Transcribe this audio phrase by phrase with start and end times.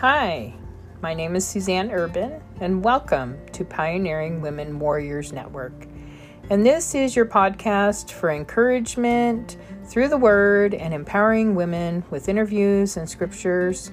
[0.00, 0.54] Hi,
[1.02, 5.88] my name is Suzanne Urban, and welcome to Pioneering Women Warriors Network.
[6.50, 9.56] And this is your podcast for encouragement
[9.86, 13.90] through the Word and empowering women with interviews and scriptures.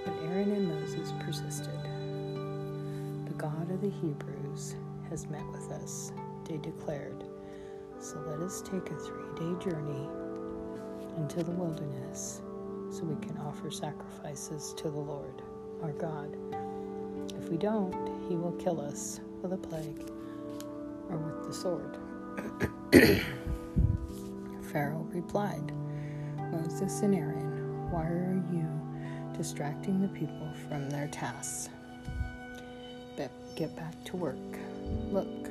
[0.04, 1.78] But Aaron and Moses persisted.
[3.26, 4.76] The God of the Hebrews
[5.10, 6.12] has met with us,
[6.44, 7.24] they declared.
[7.98, 10.08] So let us take a three day journey
[11.16, 12.40] into the wilderness
[12.90, 15.42] so we can offer sacrifices to the Lord
[15.82, 16.36] our God.
[17.38, 17.92] If we don't,
[18.28, 20.08] he will kill us with a plague
[21.10, 21.98] or with the sword.
[24.72, 25.72] Pharaoh replied,
[26.52, 31.68] Moses and Aaron, why are you distracting the people from their tasks?
[33.16, 34.36] But get back to work.
[35.10, 35.44] Look,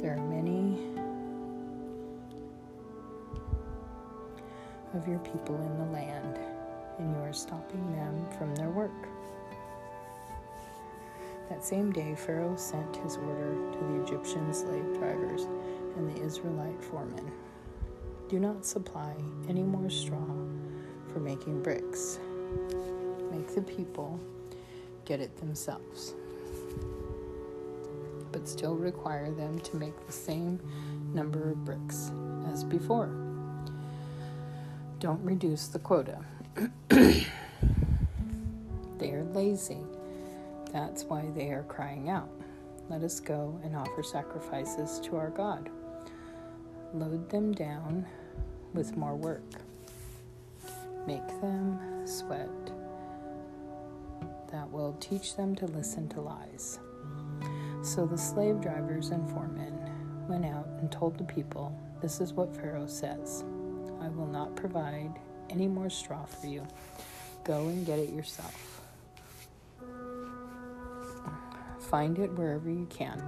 [0.00, 0.78] there are many
[4.94, 6.38] of your people in the land,
[6.98, 8.90] and you are stopping them from their work.
[11.52, 15.42] That same day, Pharaoh sent his order to the Egyptian slave drivers
[15.96, 17.30] and the Israelite foremen
[18.30, 19.14] Do not supply
[19.50, 20.24] any more straw
[21.12, 22.18] for making bricks.
[23.30, 24.18] Make the people
[25.04, 26.14] get it themselves,
[28.32, 30.58] but still require them to make the same
[31.12, 32.12] number of bricks
[32.50, 33.14] as before.
[35.00, 36.24] Don't reduce the quota.
[36.88, 37.26] they
[39.02, 39.82] are lazy
[40.72, 42.30] that's why they are crying out.
[42.88, 45.70] Let us go and offer sacrifices to our God.
[46.94, 48.06] Load them down
[48.74, 49.44] with more work.
[51.06, 52.48] Make them sweat.
[54.50, 56.78] That will teach them to listen to lies.
[57.82, 59.78] So the slave drivers and foremen
[60.28, 63.44] went out and told the people, This is what Pharaoh says
[64.00, 65.12] I will not provide
[65.50, 66.66] any more straw for you.
[67.44, 68.71] Go and get it yourself.
[71.92, 73.18] Find it wherever you can.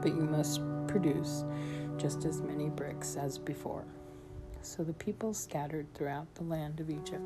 [0.00, 1.44] But you must produce
[1.98, 3.84] just as many bricks as before.
[4.62, 7.20] So the people scattered throughout the land of Egypt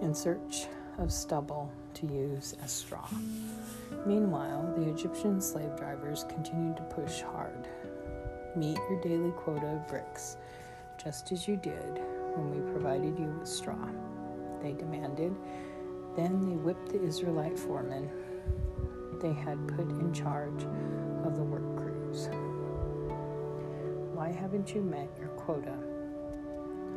[0.00, 0.68] in search
[0.98, 3.08] of stubble to use as straw.
[4.06, 7.66] Meanwhile, the Egyptian slave drivers continued to push hard.
[8.54, 10.36] Meet your daily quota of bricks,
[11.02, 12.00] just as you did
[12.36, 13.88] when we provided you with straw.
[14.62, 15.34] They demanded
[16.16, 18.10] then they whipped the Israelite foremen
[19.20, 20.64] they had put in charge
[21.24, 22.28] of the work crews.
[24.14, 25.76] Why haven't you met your quota,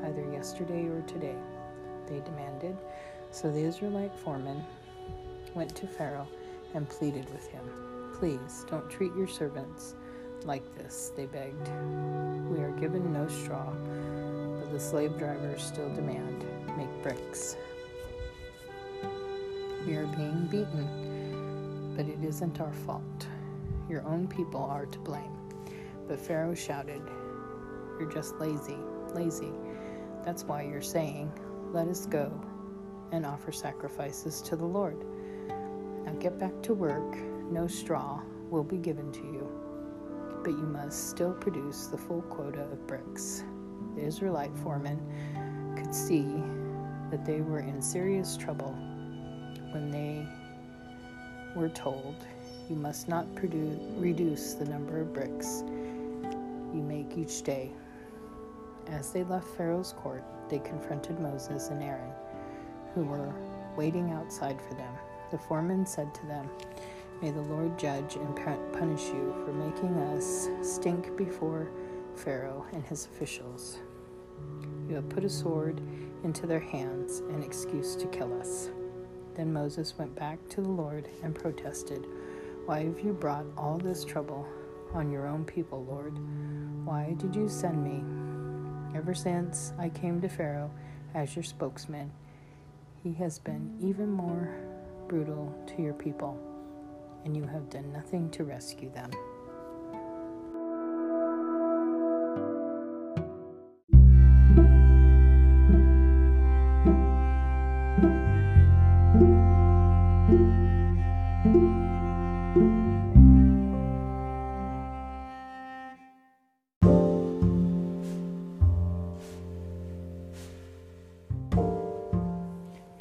[0.03, 1.35] either yesterday or today?
[2.08, 2.78] They demanded.
[3.31, 4.63] So the Israelite foreman
[5.53, 6.28] went to Pharaoh
[6.74, 7.63] and pleaded with him.
[8.13, 9.96] Please don't treat your servants
[10.46, 11.68] like this, they begged.
[12.50, 13.72] We are given no straw,
[14.59, 16.46] but the slave drivers still demand
[16.78, 17.58] make bricks.
[19.90, 23.28] We are being beaten, but it isn't our fault.
[23.90, 25.36] Your own people are to blame.
[26.08, 27.02] But Pharaoh shouted,
[27.97, 28.78] You're just lazy,
[29.16, 29.52] lazy.
[30.24, 31.32] That's why you're saying,
[31.74, 32.32] Let us go
[33.12, 35.03] and offer sacrifices to the Lord.
[36.06, 37.18] Now get back to work.
[37.50, 38.22] No straw
[38.52, 39.50] will be given to you,
[40.44, 43.44] but you must still produce the full quota of bricks.
[43.96, 45.00] The Israelite foreman
[45.76, 46.28] could see
[47.09, 48.78] that they were in serious trouble
[49.72, 50.26] when they
[51.56, 52.16] were told,
[52.70, 55.64] You must not reduce the number of bricks
[56.74, 57.72] you make each day.
[58.88, 62.12] As they left Pharaoh's court, they confronted Moses and Aaron,
[62.94, 63.34] who were
[63.76, 64.94] waiting outside for them.
[65.32, 66.50] The foreman said to them,
[67.22, 68.36] May the Lord judge and
[68.74, 71.70] punish you for making us stink before
[72.16, 73.80] Pharaoh and his officials.
[74.88, 75.82] You have put a sword
[76.24, 78.70] into their hands, an excuse to kill us.
[79.35, 82.05] Then Moses went back to the Lord and protested,
[82.66, 84.47] Why have you brought all this trouble
[84.93, 86.17] on your own people, Lord?
[86.85, 88.03] Why did you send me?
[88.97, 90.72] Ever since I came to Pharaoh
[91.14, 92.11] as your spokesman,
[93.03, 94.49] he has been even more
[95.08, 96.40] brutal to your people
[97.25, 99.11] and you have done nothing to rescue them.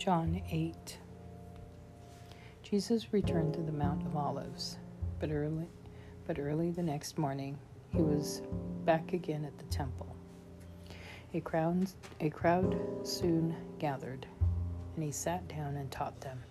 [0.09, 0.97] John 8
[2.63, 4.79] Jesus returned to the Mount of Olives,
[5.21, 5.69] but early,
[6.27, 7.59] but early the next morning
[7.91, 8.41] he was
[8.87, 10.17] back again at the temple.
[11.35, 11.89] A crowd,
[12.21, 14.25] a crowd soon gathered,
[14.95, 16.43] and he sat down and taught them.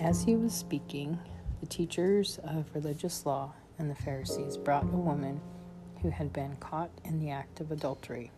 [0.00, 1.16] As he was speaking,
[1.60, 5.40] the teachers of religious law and the Pharisees brought a woman
[6.02, 8.32] who had been caught in the act of adultery.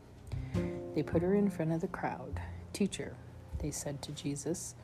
[0.94, 2.38] They put her in front of the crowd.
[2.74, 3.16] Teacher,
[3.58, 4.74] they said to Jesus,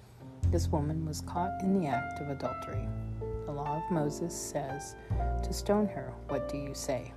[0.51, 2.87] this woman was caught in the act of adultery.
[3.47, 4.95] The law of Moses says
[5.43, 6.13] to stone her.
[6.29, 7.13] What do you say?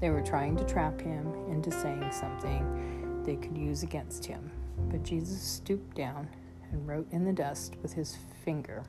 [0.00, 4.50] They were trying to trap him into saying something they could use against him.
[4.90, 6.28] But Jesus stooped down
[6.72, 8.82] and wrote in the dust with his finger.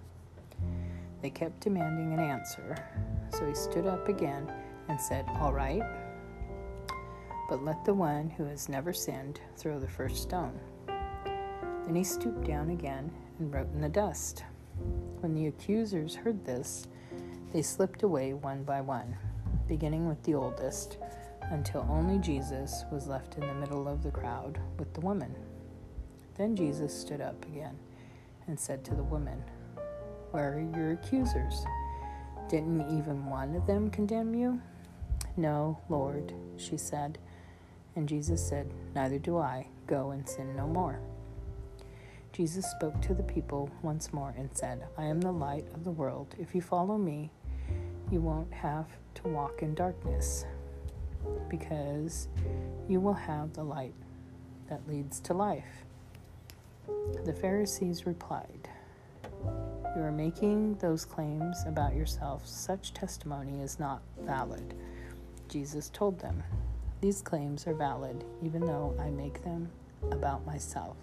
[1.22, 2.76] They kept demanding an answer,
[3.30, 4.52] so he stood up again
[4.88, 5.84] and said, All right,
[7.52, 10.58] but let the one who has never sinned throw the first stone.
[11.86, 14.46] Then he stooped down again and wrote in the dust.
[15.20, 16.88] When the accusers heard this,
[17.52, 19.18] they slipped away one by one,
[19.68, 20.98] beginning with the oldest,
[21.50, 25.36] until only Jesus was left in the middle of the crowd with the woman.
[26.38, 27.78] Then Jesus stood up again
[28.48, 29.44] and said to the woman,
[30.32, 31.66] Where are your accusers?
[32.48, 34.62] Didn't even one of them condemn you?
[35.36, 37.18] No, Lord, she said.
[37.96, 39.68] And Jesus said, Neither do I.
[39.88, 41.00] Go and sin no more.
[42.32, 45.92] Jesus spoke to the people once more and said, I am the light of the
[45.92, 46.34] world.
[46.40, 47.30] If you follow me,
[48.10, 50.46] you won't have to walk in darkness,
[51.50, 52.30] because
[52.88, 53.94] you will have the light
[54.70, 55.84] that leads to life.
[57.26, 58.70] The Pharisees replied,
[59.96, 62.48] You are making those claims about yourself.
[62.48, 64.74] Such testimony is not valid.
[65.50, 66.44] Jesus told them,
[67.02, 69.70] These claims are valid, even though I make them
[70.12, 70.96] about myself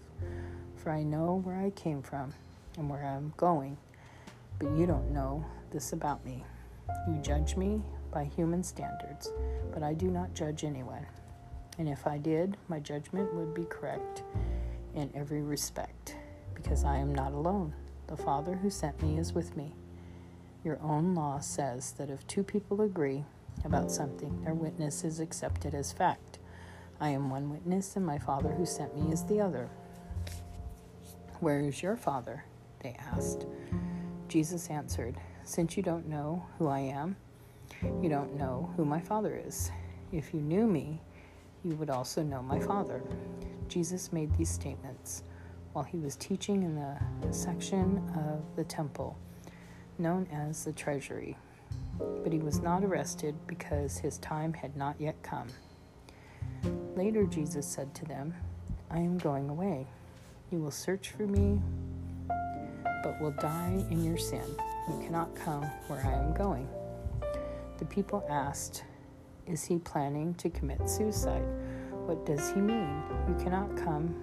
[0.78, 2.32] for I know where I came from
[2.76, 3.76] and where I'm going,
[4.58, 6.44] but you don't know this about me.
[7.08, 9.30] You judge me by human standards,
[9.72, 11.04] but I do not judge anyone.
[11.78, 14.22] And if I did, my judgment would be correct
[14.94, 16.16] in every respect,
[16.54, 17.74] because I am not alone.
[18.06, 19.74] The Father who sent me is with me.
[20.64, 23.24] Your own law says that if two people agree
[23.64, 26.38] about something, their witness is accepted as fact.
[27.00, 29.68] I am one witness, and my Father who sent me is the other.
[31.40, 32.44] Where is your father?
[32.80, 33.46] They asked.
[34.28, 37.16] Jesus answered, Since you don't know who I am,
[38.02, 39.70] you don't know who my father is.
[40.12, 41.00] If you knew me,
[41.64, 43.02] you would also know my father.
[43.68, 45.22] Jesus made these statements
[45.72, 46.98] while he was teaching in the
[47.32, 49.16] section of the temple
[49.98, 51.36] known as the treasury.
[51.98, 55.48] But he was not arrested because his time had not yet come.
[56.96, 58.34] Later, Jesus said to them,
[58.90, 59.86] I am going away
[60.50, 61.60] you will search for me,
[63.02, 64.44] but will die in your sin.
[64.88, 66.66] You cannot come where I am going.
[67.78, 68.84] The people asked,
[69.46, 71.44] Is he planning to commit suicide?
[72.06, 73.02] What does he mean?
[73.28, 74.14] You cannot come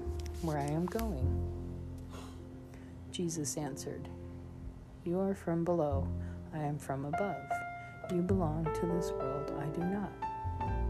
[0.42, 1.48] where I am going.
[3.12, 4.10] Jesus answered,
[5.04, 6.08] You are from below,
[6.54, 7.65] I am from above.
[8.14, 10.12] You belong to this world, I do not.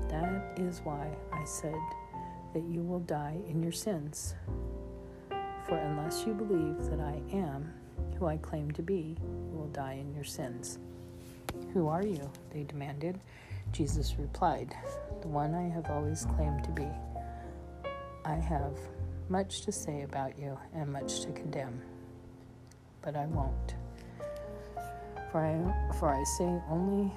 [0.10, 1.79] That is why I said
[2.53, 4.36] that you will die in your sins.
[5.65, 7.74] For unless you believe that I am
[8.19, 10.77] who I claim to be, you will die in your sins.
[11.74, 12.29] Who are you?
[12.51, 13.19] They demanded.
[13.72, 14.75] Jesus replied,
[15.22, 16.88] The one I have always claimed to be.
[18.25, 18.77] I have
[19.29, 21.81] much to say about you and much to condemn,
[23.01, 23.75] but I won't.
[25.36, 27.12] For I, for I say only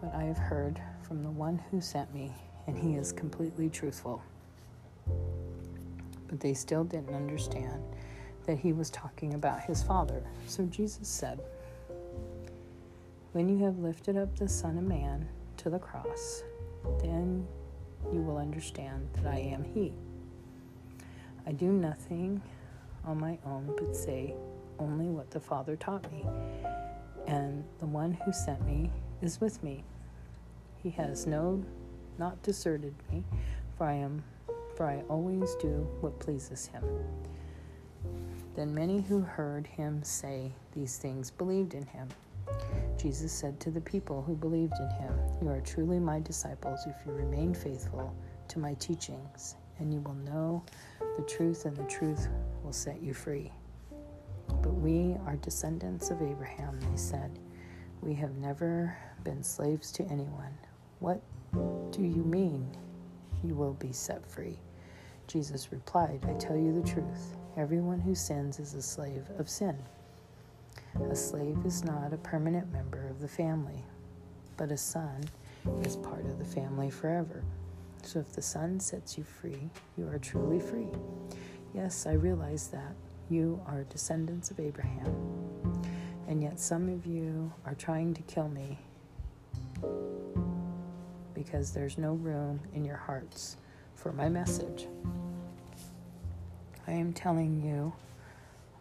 [0.00, 2.30] what I have heard from the one who sent me,
[2.66, 4.22] and he is completely truthful
[6.32, 7.82] but they still didn't understand
[8.46, 10.22] that he was talking about his Father.
[10.46, 11.40] So Jesus said,
[13.32, 16.42] When you have lifted up the Son of Man to the cross,
[17.00, 17.46] then
[18.12, 19.92] you will understand that I am He.
[21.46, 22.40] I do nothing
[23.04, 24.34] on my own but say
[24.78, 26.24] only what the Father taught me,
[27.32, 28.90] and the one who sent me
[29.22, 29.82] is with me.
[30.82, 31.64] He has no
[32.18, 33.24] not deserted me,
[33.78, 34.22] for I am
[34.76, 36.84] for I always do what pleases him.
[38.54, 42.08] Then many who heard him say these things believed in him.
[42.98, 46.96] Jesus said to the people who believed in him, You are truly my disciples if
[47.06, 48.14] you remain faithful
[48.48, 50.62] to my teachings, and you will know
[51.16, 52.28] the truth, and the truth
[52.62, 53.50] will set you free.
[54.48, 57.38] But we are descendants of Abraham, they said.
[58.00, 60.56] We have never been slaves to anyone.
[61.00, 61.20] What
[61.90, 62.66] do you mean
[63.44, 64.58] you will be set free?
[65.26, 67.36] Jesus replied, I tell you the truth.
[67.56, 69.76] Everyone who sins is a slave of sin.
[71.10, 73.84] A slave is not a permanent member of the family,
[74.56, 75.24] but a son
[75.82, 77.42] is part of the family forever.
[78.02, 80.88] So if the Son sets you free, you are truly free.
[81.72, 82.94] Yes, I realize that.
[83.32, 85.16] You are descendants of Abraham.
[86.28, 88.78] And yet some of you are trying to kill me
[91.32, 93.56] because there's no room in your hearts
[93.94, 94.86] for my message.
[96.86, 97.94] I am telling you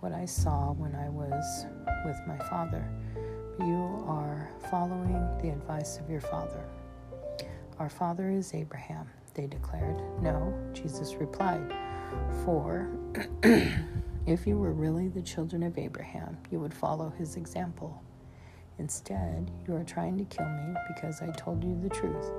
[0.01, 1.65] what I saw when I was
[2.05, 2.85] with my father.
[3.57, 6.65] You are following the advice of your father.
[7.79, 10.01] Our father is Abraham, they declared.
[10.21, 11.73] No, Jesus replied,
[12.43, 12.89] For
[14.27, 18.01] if you were really the children of Abraham, you would follow his example.
[18.77, 22.31] Instead, you are trying to kill me because I told you the truth,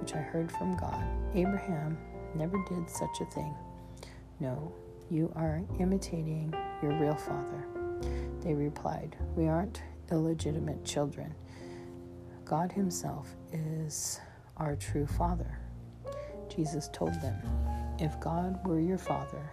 [0.00, 1.04] which I heard from God.
[1.34, 1.98] Abraham
[2.34, 3.54] never did such a thing.
[4.40, 4.72] No,
[5.10, 7.64] you are imitating your real father.
[8.40, 11.34] They replied, We aren't illegitimate children.
[12.44, 14.20] God Himself is
[14.56, 15.58] our true Father.
[16.48, 17.36] Jesus told them,
[17.98, 19.50] If God were your Father,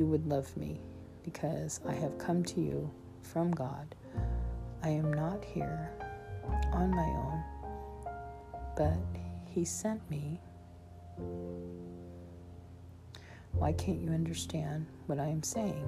[0.00, 0.80] you would love me,
[1.22, 2.90] because I have come to you
[3.22, 3.94] from God.
[4.82, 5.90] I am not here
[6.72, 7.44] on my own,
[8.78, 8.96] but
[9.44, 10.40] He sent me
[13.52, 15.84] why can't you understand what I am saying?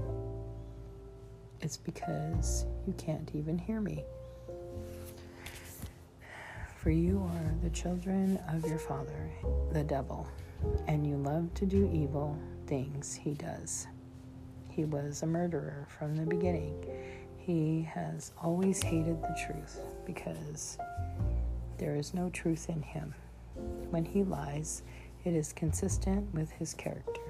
[1.62, 4.04] It's because you can't even hear me.
[6.76, 9.31] For you are the children of your father,
[9.73, 10.28] the devil,
[10.87, 13.87] and you love to do evil things he does.
[14.75, 16.75] He was a murderer from the beginning.
[17.37, 20.79] He has always hated the truth because
[21.79, 23.14] there is no truth in him.
[23.91, 24.83] When he lies,
[25.25, 27.23] it is consistent with his character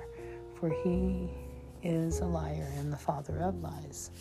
[0.63, 1.29] for he
[1.83, 4.13] is a liar and the father of lies.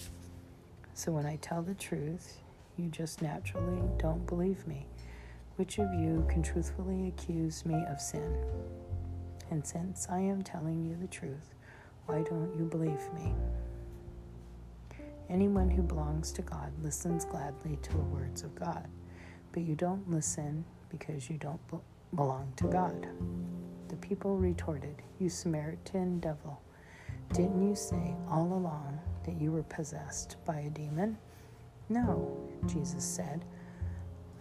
[0.96, 2.40] So when I tell the truth,
[2.78, 4.88] you just naturally don't believe me.
[5.58, 8.36] Which of you can truthfully accuse me of sin?
[9.52, 11.54] And since I am telling you the truth,
[12.06, 13.34] why don't you believe me?
[15.30, 18.88] Anyone who belongs to God listens gladly to the words of God,
[19.54, 21.60] but you don't listen because you don't
[22.16, 23.08] belong to God.
[23.88, 26.62] The people retorted, You Samaritan devil,
[27.34, 31.18] didn't you say all along that you were possessed by a demon?
[31.88, 33.46] No, Jesus said,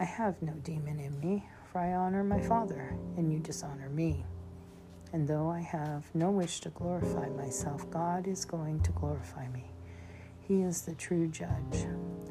[0.00, 4.24] I have no demon in me, for I honor my Father, and you dishonor me.
[5.12, 9.64] And though I have no wish to glorify myself, God is going to glorify me.
[10.40, 11.86] He is the true judge.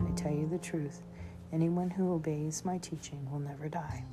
[0.05, 1.01] I tell you the truth
[1.51, 4.05] anyone who obeys my teaching will never die.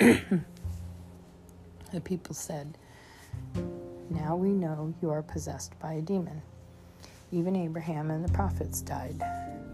[1.92, 2.78] The people said,
[4.08, 6.40] Now we know you are possessed by a demon.
[7.32, 9.22] Even Abraham and the prophets died.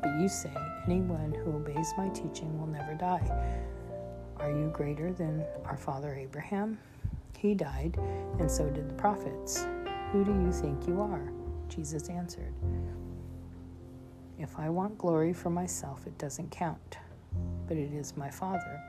[0.02, 0.52] But you say,
[0.86, 3.56] Anyone who obeys my teaching will never die.
[4.38, 6.76] Are you greater than our father Abraham?
[7.36, 7.98] He died,
[8.38, 9.66] and so did the prophets.
[10.12, 11.32] Who do you think you are?
[11.68, 12.54] Jesus answered,
[14.38, 16.98] If I want glory for myself, it doesn't count,
[17.66, 18.80] but it is my Father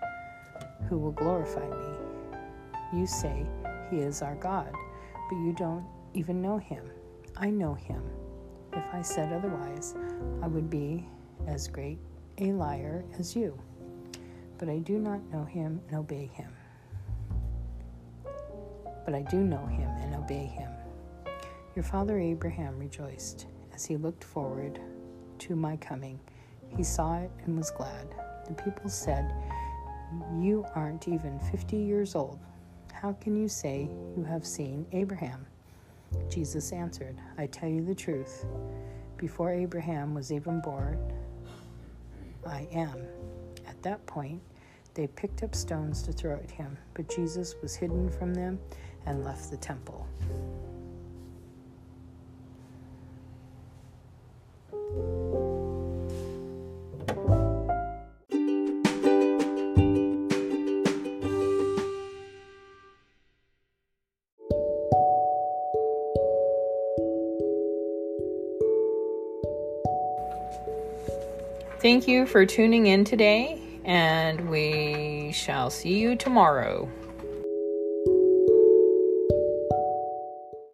[0.87, 2.39] who will glorify me.
[2.93, 3.45] You say
[3.89, 4.71] he is our God,
[5.29, 6.83] but you don't even know him.
[7.37, 8.01] I know him.
[8.73, 9.95] If I said otherwise,
[10.41, 11.05] I would be
[11.47, 11.99] as great
[12.37, 13.59] a liar as you.
[14.57, 16.51] But I do not know him and obey him.
[19.09, 20.69] But I do know him and obey him.
[21.75, 24.79] Your father Abraham rejoiced as he looked forward
[25.39, 26.19] to my coming.
[26.77, 28.13] He saw it and was glad.
[28.45, 29.33] The people said,
[30.37, 32.37] You aren't even fifty years old
[33.01, 35.45] how can you say you have seen Abraham?
[36.29, 38.45] Jesus answered, I tell you the truth.
[39.15, 40.99] Before Abraham was even born,
[42.45, 42.97] I am.
[43.65, 44.41] At that point,
[44.95, 48.59] they picked up stones to throw at him, but Jesus was hidden from them
[49.05, 50.07] and left the temple.
[71.81, 76.89] Thank you for tuning in today, and we shall see you tomorrow.